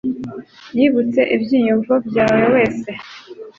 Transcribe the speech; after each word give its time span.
yibutse 0.77 1.21
ibyiyumvo 1.35 1.93
byawe 2.07 2.43
wese 2.53 2.89